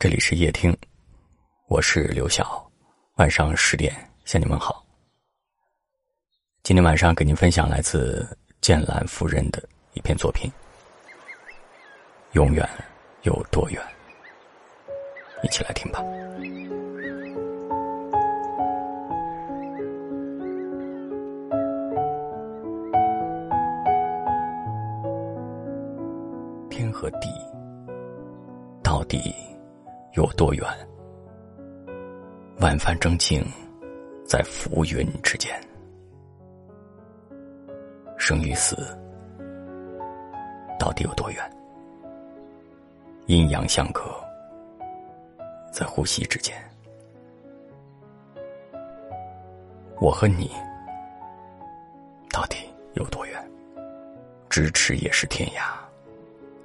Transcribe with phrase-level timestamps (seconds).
[0.00, 0.72] 这里是夜听，
[1.66, 2.64] 我是刘晓，
[3.16, 3.92] 晚上十点
[4.24, 4.86] 向你们好。
[6.62, 8.24] 今天晚上给您分享来自
[8.60, 9.60] 剑兰夫人的
[9.94, 10.48] 一篇作品，
[12.30, 12.64] 《永远
[13.22, 13.82] 有多远》，
[15.44, 16.00] 一起来听吧。
[26.70, 27.28] 天和地，
[28.80, 29.34] 到底？
[30.14, 30.66] 有多远？
[32.60, 33.44] 万帆争竞，
[34.26, 35.52] 在浮云之间；
[38.16, 38.76] 生与死，
[40.78, 41.50] 到底有多远？
[43.26, 44.02] 阴阳相隔，
[45.72, 46.56] 在呼吸之间。
[50.00, 50.50] 我和你，
[52.30, 52.56] 到底
[52.94, 53.50] 有多远？
[54.48, 55.76] 咫尺也是天涯，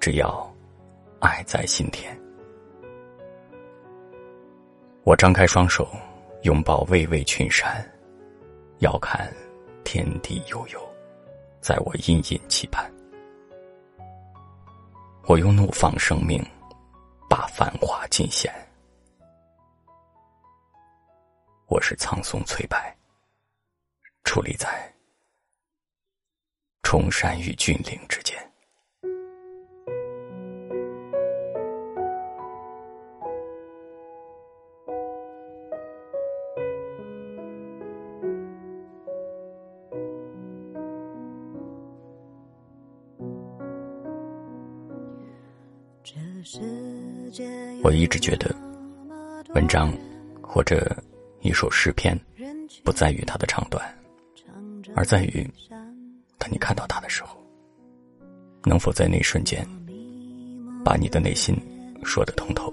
[0.00, 0.52] 只要
[1.20, 2.14] 爱在心田。
[5.08, 5.88] 我张开双手，
[6.42, 7.82] 拥抱巍巍群山，
[8.80, 9.34] 遥看
[9.82, 10.78] 天地悠悠，
[11.62, 12.92] 在我殷殷期盼。
[15.24, 16.44] 我用怒放生命，
[17.26, 18.52] 把繁华尽显。
[21.68, 22.76] 我是苍松翠柏，
[24.24, 24.94] 矗立在
[26.82, 28.27] 崇山与峻岭之间。
[47.82, 48.54] 我一直觉得，
[49.54, 49.92] 文章
[50.42, 50.96] 或者
[51.40, 52.18] 一首诗篇，
[52.82, 53.84] 不在于它的长短，
[54.94, 55.46] 而在于
[56.38, 57.36] 当你看到它的时候，
[58.64, 59.66] 能否在那一瞬间，
[60.84, 61.54] 把你的内心
[62.02, 62.72] 说得通透。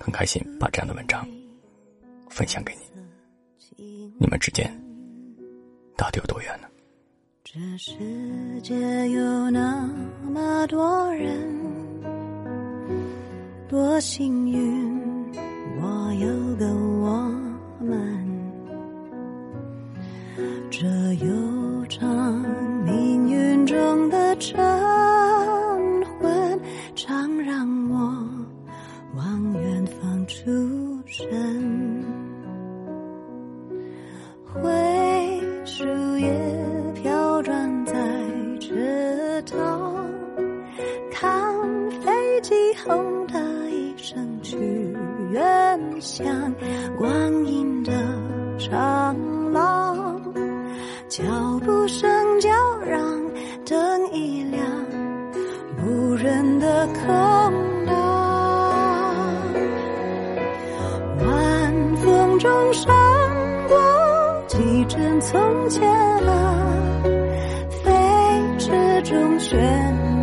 [0.00, 1.26] 很开心把这样的文章
[2.28, 2.80] 分享给你。
[4.18, 4.68] 你们之间
[5.96, 6.68] 到底有多远呢？
[7.54, 7.94] 这世
[8.62, 8.74] 界
[9.10, 9.88] 有那
[10.28, 11.30] 么多人，
[13.68, 15.32] 多幸运，
[15.80, 16.73] 我有个
[42.84, 43.40] 痛的
[43.70, 44.58] 一声去
[45.30, 46.26] 远乡，
[46.98, 47.92] 光阴的
[48.58, 49.16] 长
[49.52, 50.20] 廊，
[51.08, 51.22] 脚
[51.64, 52.06] 步声
[52.40, 52.50] 叫
[52.80, 53.00] 嚷，
[53.64, 54.62] 灯一亮，
[55.82, 57.06] 无人的空
[57.86, 57.94] 荡，
[61.20, 62.94] 晚风中闪
[63.66, 65.90] 过几帧从前
[66.26, 67.02] 啊，
[67.82, 67.90] 飞
[68.58, 69.58] 驰中旋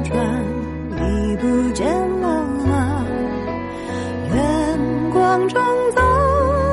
[0.03, 0.15] 转，
[0.99, 2.00] 已不见。
[5.47, 5.61] 中
[5.95, 6.01] 走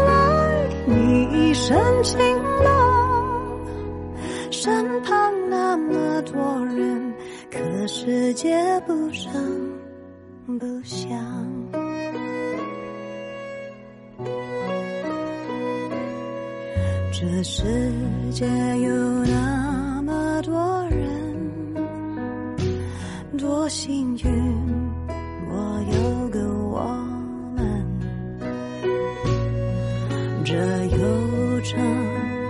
[0.06, 2.18] 来，你一身晴
[2.62, 3.58] 朗，
[4.50, 7.14] 身旁那么多人，
[7.50, 9.32] 可世界不声
[10.58, 11.08] 不响。
[17.12, 17.64] 这世
[18.30, 18.92] 界有
[19.24, 21.76] 那么多人，
[23.36, 24.47] 多幸运。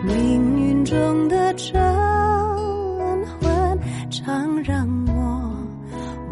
[0.04, 1.80] 命运中的晨
[3.40, 3.78] 昏，
[4.10, 5.12] 常让我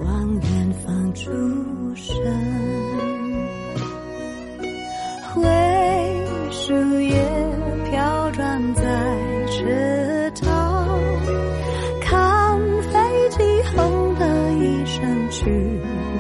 [0.05, 1.31] 往远方出
[1.95, 2.15] 神。
[5.35, 5.43] 灰
[6.51, 7.15] 树叶
[7.91, 8.83] 飘转在
[9.49, 10.99] 池塘，
[12.01, 13.39] 看飞机
[13.75, 15.51] 轰的一声去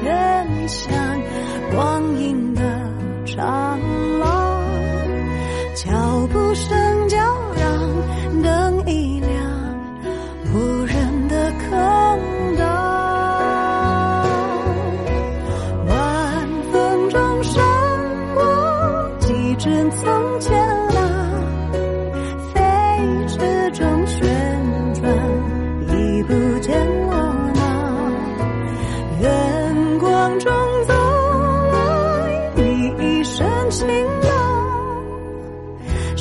[0.04, 0.92] 远乡，
[1.72, 2.60] 光阴的
[3.24, 3.80] 长。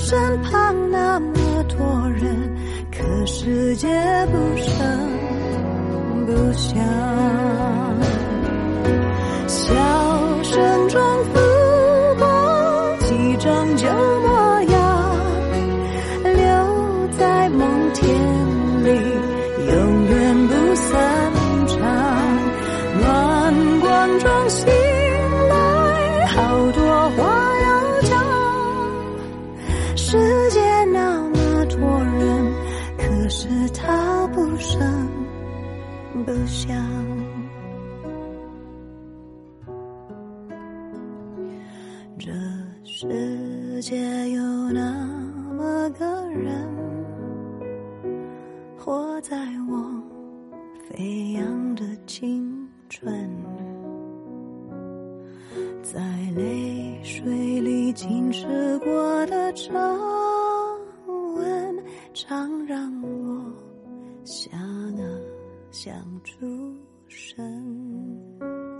[0.08, 2.56] 身旁那么多人
[2.92, 3.88] 可世界
[4.28, 5.10] 不声
[6.28, 6.78] 不响
[9.48, 9.74] 笑
[10.44, 11.40] 声中浮
[12.20, 13.88] 过几张旧
[14.22, 15.18] 模样
[16.24, 18.08] 留在梦田
[18.84, 18.90] 里
[19.72, 21.32] 永远不散
[21.66, 21.80] 场
[23.02, 24.95] 暖光中醒
[33.86, 35.08] 他不声
[36.26, 36.76] 不响。
[42.18, 42.32] 这
[42.84, 44.42] 世界有
[44.72, 45.08] 那
[45.56, 46.68] 么个人，
[48.76, 49.38] 活在
[49.70, 49.78] 我
[50.90, 53.30] 飞扬的青春，
[55.84, 56.02] 在
[56.36, 59.72] 泪水里浸湿过的皱
[61.36, 61.84] 纹，
[62.14, 62.95] 常让。
[65.86, 65.94] 想
[66.24, 66.76] 出
[67.08, 67.38] 神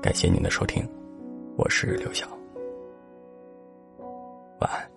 [0.02, 0.84] 感谢您的收听，
[1.56, 2.28] 我是刘晓。
[4.60, 4.95] 晚安。